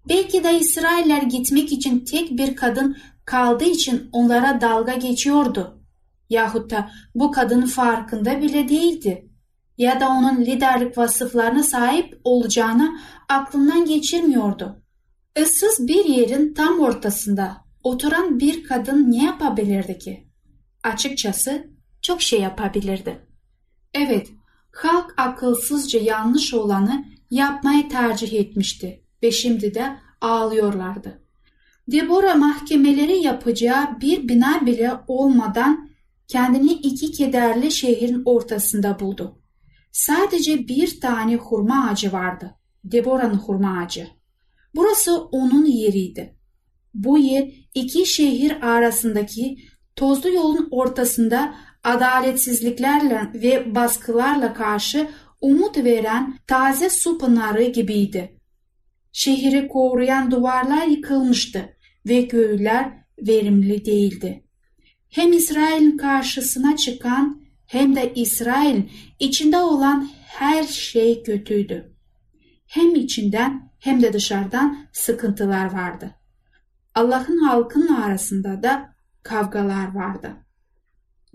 Belki 0.08 0.44
de 0.44 0.58
İsrailler 0.58 1.22
gitmek 1.22 1.72
için 1.72 2.04
tek 2.04 2.30
bir 2.30 2.56
kadın 2.56 2.96
kaldığı 3.24 3.64
için 3.64 4.08
onlara 4.12 4.60
dalga 4.60 4.94
geçiyordu. 4.94 5.82
Yahut 6.30 6.70
da 6.70 6.90
bu 7.14 7.30
kadın 7.30 7.62
farkında 7.66 8.42
bile 8.42 8.68
değildi. 8.68 9.28
Ya 9.78 10.00
da 10.00 10.08
onun 10.08 10.40
liderlik 10.40 10.98
vasıflarına 10.98 11.62
sahip 11.62 12.20
olacağını 12.24 12.98
aklından 13.28 13.84
geçirmiyordu. 13.84 14.82
Issız 15.40 15.88
bir 15.88 16.04
yerin 16.04 16.54
tam 16.54 16.80
ortasında 16.80 17.56
oturan 17.84 18.40
bir 18.40 18.64
kadın 18.64 19.12
ne 19.12 19.24
yapabilirdi 19.24 19.98
ki? 19.98 20.31
Açıkçası 20.84 21.70
çok 22.02 22.22
şey 22.22 22.40
yapabilirdi. 22.40 23.26
Evet, 23.94 24.28
halk 24.72 25.14
akılsızca 25.16 26.00
yanlış 26.00 26.54
olanı 26.54 27.04
yapmayı 27.30 27.88
tercih 27.88 28.32
etmişti 28.32 29.04
ve 29.22 29.30
şimdi 29.30 29.74
de 29.74 29.96
ağlıyorlardı. 30.20 31.22
Deborah 31.88 32.36
mahkemeleri 32.36 33.18
yapacağı 33.18 34.00
bir 34.00 34.28
bina 34.28 34.66
bile 34.66 34.92
olmadan 35.08 35.90
kendini 36.28 36.72
iki 36.72 37.12
kederli 37.12 37.70
şehrin 37.70 38.22
ortasında 38.24 39.00
buldu. 39.00 39.38
Sadece 39.92 40.68
bir 40.68 41.00
tane 41.00 41.36
hurma 41.36 41.88
ağacı 41.88 42.12
vardı. 42.12 42.54
Deborah'ın 42.84 43.34
hurma 43.34 43.78
ağacı. 43.78 44.08
Burası 44.74 45.24
onun 45.24 45.64
yeriydi. 45.64 46.36
Bu 46.94 47.18
yer 47.18 47.48
iki 47.74 48.06
şehir 48.06 48.66
arasındaki 48.66 49.58
tozlu 49.96 50.32
yolun 50.32 50.68
ortasında 50.70 51.54
adaletsizliklerle 51.84 53.30
ve 53.34 53.74
baskılarla 53.74 54.54
karşı 54.54 55.08
umut 55.40 55.76
veren 55.76 56.38
taze 56.46 56.90
su 56.90 57.18
pınarı 57.18 57.64
gibiydi. 57.64 58.38
Şehri 59.12 59.68
koruyan 59.68 60.30
duvarlar 60.30 60.86
yıkılmıştı 60.86 61.76
ve 62.08 62.28
köyler 62.28 62.92
verimli 63.18 63.84
değildi. 63.84 64.44
Hem 65.08 65.32
İsrail'in 65.32 65.96
karşısına 65.96 66.76
çıkan 66.76 67.42
hem 67.66 67.96
de 67.96 68.12
İsrail 68.14 68.82
içinde 69.18 69.58
olan 69.58 70.08
her 70.26 70.64
şey 70.64 71.22
kötüydü. 71.22 71.96
Hem 72.66 72.94
içinden 72.94 73.70
hem 73.78 74.02
de 74.02 74.12
dışarıdan 74.12 74.86
sıkıntılar 74.92 75.72
vardı. 75.72 76.14
Allah'ın 76.94 77.38
halkının 77.38 77.94
arasında 77.94 78.62
da 78.62 78.91
kavgalar 79.22 79.94
vardı. 79.94 80.36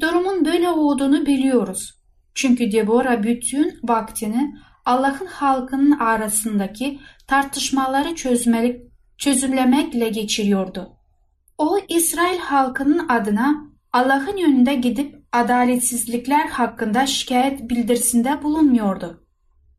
Durumun 0.02 0.46
böyle 0.46 0.70
olduğunu 0.70 1.26
biliyoruz. 1.26 1.94
Çünkü 2.36 2.72
Deborah 2.72 3.24
bütün 3.24 3.80
vaktini 3.84 4.56
Allah'ın 4.86 5.26
halkının 5.26 5.92
arasındaki 5.92 7.00
tartışmaları 7.28 8.16
çözmelik, 8.16 8.82
çözümlemekle 9.18 10.10
geçiriyordu. 10.10 10.98
O 11.58 11.80
İsrail 11.90 12.40
halkının 12.40 13.08
adına 13.10 13.68
Allah'ın 13.94 14.38
yönünde 14.38 14.76
gidip 14.76 15.16
adaletsizlikler 15.32 16.48
hakkında 16.48 17.06
şikayet 17.06 17.70
bildirisinde 17.70 18.44
bulunmuyordu. 18.44 19.28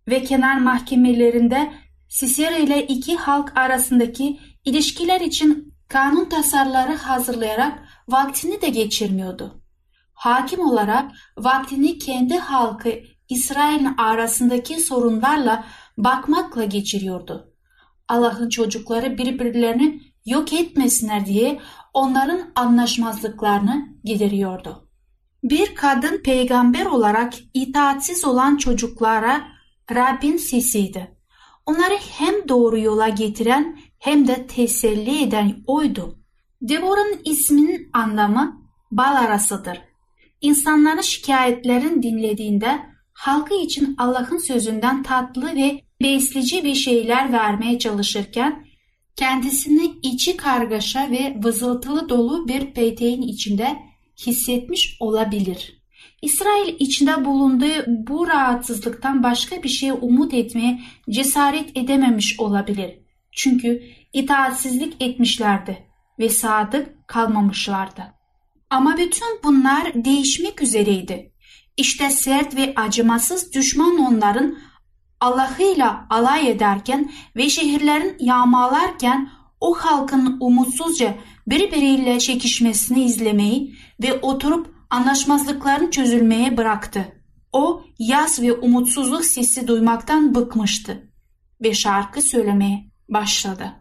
Ve 0.09 0.25
kenar 0.25 0.59
mahkemelerinde 0.59 1.73
Sisera 2.09 2.57
ile 2.57 2.87
iki 2.87 3.17
halk 3.17 3.53
arasındaki 3.57 4.41
ilişkiler 4.65 5.21
için 5.21 5.75
kanun 5.89 6.25
tasarları 6.25 6.95
hazırlayarak 6.95 7.88
vaktini 8.09 8.63
de 8.63 8.69
geçirmiyordu. 8.69 9.63
Hakim 10.13 10.61
olarak 10.61 11.13
vaktini 11.39 11.99
kendi 11.99 12.39
halkı 12.39 12.93
İsrail'in 13.29 13.95
arasındaki 13.97 14.81
sorunlarla 14.81 15.65
bakmakla 15.99 16.65
geçiriyordu. 16.65 17.55
Allah'ın 18.09 18.49
çocukları 18.49 19.19
birbirlerini 19.19 20.03
yok 20.27 20.53
etmesinler 20.53 21.27
diye 21.27 21.61
onların 21.95 22.41
anlaşmazlıklarını 22.55 23.89
gideriyordu. 24.05 24.89
Bir 25.45 25.75
kadın 25.75 26.23
peygamber 26.23 26.87
olarak 26.87 27.35
itaatsiz 27.55 28.25
olan 28.25 28.57
çocuklara 28.57 29.49
Rabbin 29.95 30.37
sesiydi. 30.37 31.19
Onları 31.67 31.95
hem 32.19 32.49
doğru 32.49 32.79
yola 32.79 33.09
getiren 33.09 33.79
hem 33.99 34.29
de 34.29 34.47
teselli 34.47 35.23
eden 35.23 35.57
oydu. 35.67 36.18
Deborah'ın 36.63 37.21
isminin 37.25 37.91
anlamı 37.93 38.63
bal 38.91 39.17
arasıdır. 39.17 39.81
İnsanların 40.41 41.01
şikayetlerini 41.01 42.03
dinlediğinde 42.03 42.79
halkı 43.13 43.55
için 43.55 43.95
Allah'ın 43.99 44.39
sözünden 44.39 45.03
tatlı 45.03 45.57
ve 45.57 45.81
besleyici 46.03 46.65
bir 46.65 46.75
şeyler 46.75 47.33
vermeye 47.33 47.79
çalışırken 47.79 48.67
kendisini 49.17 49.93
içi 50.03 50.37
kargaşa 50.37 51.11
ve 51.11 51.37
vızıltılı 51.45 52.09
dolu 52.09 52.49
bir 52.49 52.75
peteğin 52.75 53.23
içinde 53.23 53.77
hissetmiş 54.27 54.97
olabilir. 55.01 55.83
İsrail 56.23 56.77
içinde 56.79 57.25
bulunduğu 57.25 57.85
bu 57.87 58.29
rahatsızlıktan 58.29 59.23
başka 59.23 59.63
bir 59.63 59.69
şeye 59.69 59.93
umut 59.93 60.35
etmeye 60.35 60.81
cesaret 61.11 61.77
edememiş 61.77 62.41
olabilir. 62.41 62.99
Çünkü 63.33 63.83
itaatsizlik 64.13 65.03
etmişlerdi 65.03 65.88
ve 66.19 66.29
sadık 66.29 67.09
kalmamışlardı. 67.09 68.15
Ama 68.71 68.97
bütün 68.97 69.41
bunlar 69.45 70.05
değişmek 70.05 70.63
üzereydi. 70.63 71.33
İşte 71.77 72.11
sert 72.11 72.57
ve 72.57 72.73
acımasız 72.77 73.55
düşman 73.55 73.99
onların 73.99 74.59
Allah'ıyla 75.21 76.07
alay 76.11 76.51
ederken 76.51 77.11
ve 77.37 77.49
şehirlerin 77.49 78.17
yağmalarken 78.21 79.31
o 79.61 79.75
halkın 79.75 80.37
umutsuzca 80.41 81.15
birbiriyle 81.47 82.19
çekişmesini 82.19 83.05
izlemeyi 83.05 83.75
ve 84.03 84.21
oturup 84.21 84.75
anlaşmazlıkların 84.91 85.91
çözülmeye 85.91 86.57
bıraktı. 86.57 87.23
O 87.53 87.83
yaz 87.99 88.43
ve 88.43 88.53
umutsuzluk 88.53 89.25
sesi 89.25 89.69
duymaktan 89.69 90.35
bıkmıştı 90.35 91.13
ve 91.63 91.75
şarkı 91.75 92.23
söylemeye 92.23 92.91
başladı. 93.09 93.73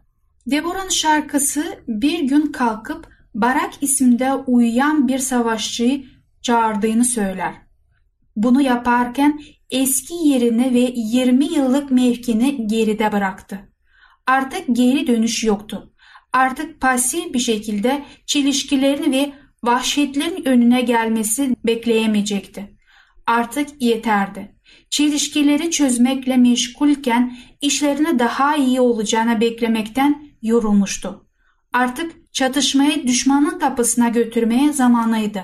Deborah'ın 0.52 0.90
şarkısı 0.90 1.80
bir 1.88 2.20
gün 2.20 2.52
kalkıp 2.52 3.18
Barak 3.36 3.74
isimde 3.82 4.34
uyuyan 4.34 5.08
bir 5.08 5.18
savaşçıyı 5.18 6.06
çağırdığını 6.42 7.06
söyler. 7.06 7.54
Bunu 8.36 8.62
yaparken 8.62 9.40
eski 9.72 10.14
yerini 10.14 10.74
ve 10.74 10.94
20 10.96 11.46
yıllık 11.46 11.92
mevkini 11.92 12.68
geride 12.68 13.12
bıraktı. 13.12 13.60
Artık 14.28 14.64
geri 14.72 15.08
dönüş 15.08 15.44
yoktu. 15.44 15.94
Artık 16.34 16.82
pasif 16.82 17.34
bir 17.34 17.40
şekilde 17.40 18.06
çelişkilerini 18.26 19.12
ve 19.12 19.34
vahşetlerin 19.64 20.46
önüne 20.46 20.82
gelmesi 20.82 21.56
bekleyemeyecekti. 21.66 22.78
Artık 23.26 23.82
yeterdi. 23.82 24.56
Çelişkileri 24.90 25.72
çözmekle 25.72 26.38
meşgulken 26.38 27.38
işlerine 27.62 28.20
daha 28.20 28.56
iyi 28.56 28.82
olacağına 28.82 29.42
beklemekten 29.42 30.27
yorulmuştu. 30.42 31.28
Artık 31.74 32.34
çatışmayı 32.34 33.08
düşmanın 33.08 33.60
kapısına 33.60 34.10
götürmeye 34.10 34.74
zamanıydı. 34.74 35.44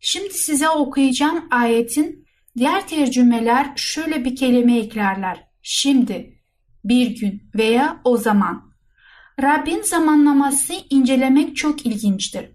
Şimdi 0.00 0.34
size 0.34 0.68
okuyacağım 0.68 1.44
ayetin 1.50 2.26
diğer 2.56 2.88
tercümeler 2.88 3.72
şöyle 3.76 4.24
bir 4.24 4.36
kelime 4.36 4.78
eklerler. 4.78 5.44
Şimdi, 5.62 6.40
bir 6.84 7.20
gün 7.20 7.50
veya 7.54 8.00
o 8.04 8.16
zaman. 8.16 8.72
Rabbin 9.42 9.82
zamanlaması 9.82 10.72
incelemek 10.90 11.56
çok 11.56 11.86
ilginçtir. 11.86 12.50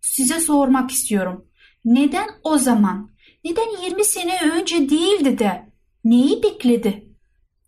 Size 0.00 0.40
sormak 0.40 0.90
istiyorum. 0.90 1.46
Neden 1.84 2.28
o 2.42 2.58
zaman? 2.58 3.10
Neden 3.44 3.84
20 3.84 4.04
sene 4.04 4.38
önce 4.54 4.90
değildi 4.90 5.38
de? 5.38 5.72
Neyi 6.04 6.42
bekledi? 6.42 7.08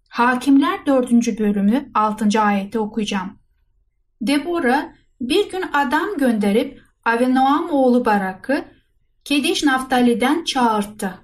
Hakimler 0.09 0.87
4. 0.87 1.39
bölümü 1.39 1.91
6. 1.95 2.41
ayeti 2.41 2.79
okuyacağım. 2.79 3.39
Deborah 4.21 4.85
bir 5.21 5.51
gün 5.51 5.65
adam 5.73 6.17
gönderip 6.19 6.83
Avinoam 7.05 7.71
oğlu 7.71 8.05
Barak'ı 8.05 8.65
Kediş 9.25 9.65
Naftali'den 9.65 10.45
çağırttı. 10.45 11.15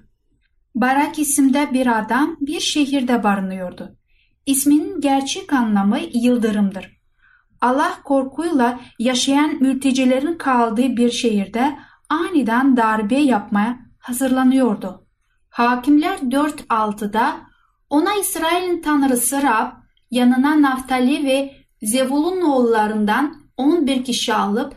Barak 0.75 1.19
isimde 1.19 1.73
bir 1.73 1.99
adam 1.99 2.37
bir 2.41 2.59
şehirde 2.59 3.23
barınıyordu. 3.23 3.95
İsminin 4.45 5.01
gerçek 5.01 5.53
anlamı 5.53 5.99
yıldırımdır. 6.13 6.97
Allah 7.61 7.93
korkuyla 8.03 8.79
yaşayan 8.99 9.57
mültecilerin 9.61 10.37
kaldığı 10.37 10.97
bir 10.97 11.11
şehirde 11.11 11.79
aniden 12.09 12.77
darbe 12.77 13.15
yapmaya 13.15 13.79
hazırlanıyordu. 13.99 15.07
Hakimler 15.49 16.17
4.6'da 16.17 17.37
ona 17.89 18.13
İsrail'in 18.13 18.81
tanrısı 18.81 19.41
Rab 19.41 19.71
yanına 20.11 20.61
Naftali 20.61 21.25
ve 21.25 21.62
Zevul'un 21.83 22.41
oğullarından 22.41 23.43
11 23.57 24.03
kişi 24.03 24.33
alıp 24.33 24.75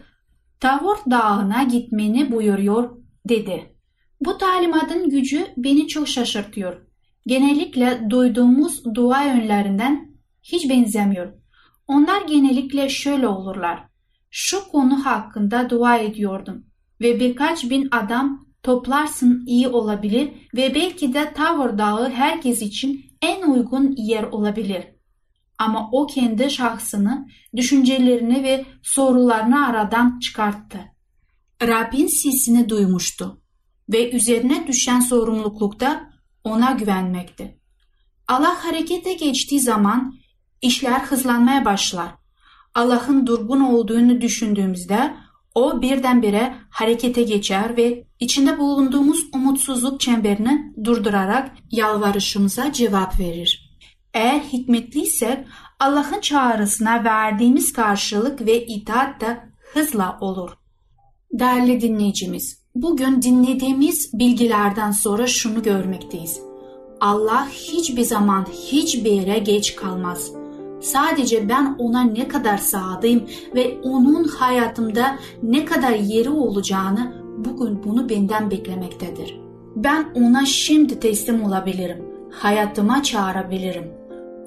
Tavor 0.61 0.97
dağına 1.11 1.63
gitmeni 1.63 2.33
buyuruyor 2.33 2.97
dedi. 3.29 3.75
Bu 4.21 4.39
talimatın 4.39 5.11
gücü 5.11 5.47
beni 5.57 5.89
çok 5.89 6.09
şaşırtıyor. 6.09 6.87
Genellikle 7.27 8.11
duyduğumuz 8.11 8.85
dua 8.95 9.23
yönlerinden 9.23 10.11
hiç 10.43 10.71
benzemiyor. 10.71 11.33
Onlar 11.87 12.23
genellikle 12.27 12.89
şöyle 12.89 13.29
olurlar. 13.29 13.85
Şu 14.31 14.69
konu 14.69 15.07
hakkında 15.07 15.71
dua 15.71 15.99
ediyordum 15.99 16.67
ve 17.01 17.21
birkaç 17.21 17.71
bin 17.71 17.89
adam 17.91 18.47
toplarsın 18.63 19.45
iyi 19.47 19.69
olabilir 19.69 20.31
ve 20.57 20.75
belki 20.75 21.15
de 21.15 21.33
Tavor 21.33 21.79
Dağı 21.79 22.11
herkes 22.11 22.63
için 22.63 23.05
en 23.23 23.51
uygun 23.51 23.95
yer 23.97 24.23
olabilir. 24.23 24.96
Ama 25.59 25.89
o 25.93 26.07
kendi 26.07 26.51
şahsını, 26.51 27.29
düşüncelerini 27.57 28.43
ve 28.43 28.65
sorularını 28.83 29.67
aradan 29.67 30.19
çıkarttı. 30.19 30.79
Rabbin 31.63 32.07
sesini 32.07 32.69
duymuştu 32.69 33.41
ve 33.93 34.11
üzerine 34.17 34.67
düşen 34.67 35.01
sorumlulukta 35.01 36.11
ona 36.45 36.71
güvenmekti. 36.71 37.61
Allah 38.29 38.65
harekete 38.65 39.13
geçtiği 39.13 39.61
zaman 39.61 40.15
işler 40.63 41.01
hızlanmaya 41.01 41.65
başlar. 41.65 42.15
Allah'ın 42.75 43.27
durgun 43.27 43.61
olduğunu 43.61 44.21
düşündüğümüzde 44.21 45.15
o 45.55 45.83
birdenbire 45.83 46.55
harekete 46.71 47.23
geçer 47.23 47.77
ve 47.77 48.07
içinde 48.21 48.59
bulunduğumuz 48.59 49.25
umutsuzluk 49.35 50.01
çemberini 50.01 50.75
durdurarak 50.85 51.57
yalvarışımıza 51.71 52.73
cevap 52.73 53.21
verir. 53.21 53.66
Eğer 54.17 54.41
hikmetliysek 54.41 55.39
Allah'ın 55.81 56.21
çağrısına 56.21 57.05
verdiğimiz 57.05 57.73
karşılık 57.73 58.47
ve 58.47 58.67
itaat 58.67 59.21
da 59.21 59.37
hızla 59.73 60.19
olur. 60.21 60.51
Değerli 61.33 61.81
dinleyicimiz, 61.81 62.59
bugün 62.75 63.23
dinlediğimiz 63.23 64.11
bilgilerden 64.15 64.91
sonra 64.91 65.27
şunu 65.27 65.63
görmekteyiz. 65.63 66.41
Allah 67.01 67.49
hiçbir 67.51 68.03
zaman 68.03 68.47
hiçbir 68.53 69.11
yere 69.11 69.39
geç 69.39 69.77
kalmaz. 69.77 70.33
Sadece 70.81 71.49
ben 71.49 71.77
ona 71.79 72.03
ne 72.03 72.29
kadar 72.29 72.59
sadığım 72.59 73.25
ve 73.55 73.79
onun 73.83 74.25
hayatımda 74.25 75.19
ne 75.43 75.65
kadar 75.65 75.95
yeri 75.95 76.31
olacağını 76.31 77.13
bugün 77.39 77.85
bunu 77.85 78.09
benden 78.09 78.51
beklemektedir. 78.51 79.41
Ben 79.77 80.07
ona 80.15 80.47
şimdi 80.47 81.01
teslim 81.01 81.45
olabilirim. 81.45 82.05
Hayatıma 82.31 83.03
çağırabilirim. 83.03 83.96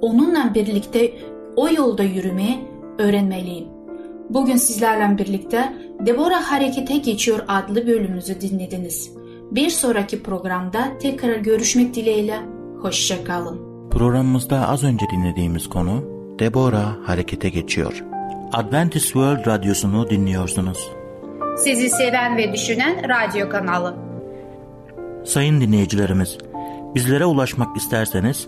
Onunla 0.02 0.54
birlikte 0.54 1.12
o 1.56 1.70
yolda 1.70 2.04
yürümeye 2.04 2.60
öğrenmeliyim. 2.98 3.68
Bugün 4.30 4.56
sizlerle 4.56 5.18
birlikte 5.18 5.74
Deborah 6.06 6.42
Harekete 6.42 6.98
Geçiyor 6.98 7.40
adlı 7.48 7.88
bölümümüzü 7.88 8.42
dinlediniz. 8.42 9.14
Bir 9.52 9.70
sonraki 9.70 10.24
programda 10.24 10.98
tekrar 11.02 11.36
görüşmek 11.36 11.96
dileğiyle, 11.96 12.40
hoşçakalın. 12.82 13.90
Programımızda 13.90 14.70
az 14.70 14.84
önce 14.84 15.06
dinlediğimiz 15.12 15.70
konu 15.70 16.04
Deborah 16.40 16.96
harekete 17.06 17.50
geçiyor. 17.50 18.04
Adventist 18.54 19.06
World 19.06 19.48
Radyosu'nu 19.48 20.10
dinliyorsunuz. 20.10 20.90
Sizi 21.58 21.90
seven 21.90 22.38
ve 22.38 22.54
düşünen 22.54 23.10
radyo 23.10 23.50
kanalı. 23.50 23.96
Sayın 25.26 25.62
dinleyicilerimiz, 25.62 26.38
bizlere 26.96 27.26
ulaşmak 27.26 27.78
isterseniz 27.78 28.48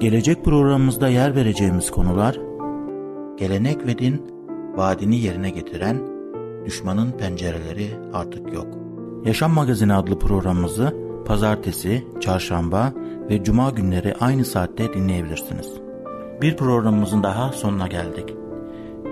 Gelecek 0.00 0.44
programımızda 0.44 1.08
yer 1.08 1.34
vereceğimiz 1.34 1.90
konular 1.90 2.38
Gelenek 3.36 3.86
ve 3.86 3.98
din 3.98 4.22
vaadini 4.76 5.16
yerine 5.16 5.50
getiren 5.50 5.96
düşmanın 6.66 7.12
pencereleri 7.12 7.90
artık 8.12 8.52
yok. 8.52 8.66
Yaşam 9.24 9.52
Magazini 9.52 9.94
adlı 9.94 10.18
programımızı 10.18 10.96
pazartesi, 11.26 12.04
çarşamba 12.20 12.92
ve 13.30 13.44
cuma 13.44 13.70
günleri 13.70 14.14
aynı 14.20 14.44
saatte 14.44 14.94
dinleyebilirsiniz. 14.94 15.72
Bir 16.42 16.56
programımızın 16.56 17.22
daha 17.22 17.52
sonuna 17.52 17.86
geldik. 17.86 18.34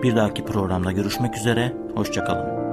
Bir 0.02 0.16
dahaki 0.16 0.44
programda 0.44 0.92
görüşmek 0.92 1.36
üzere, 1.36 1.76
hoşçakalın. 1.94 2.65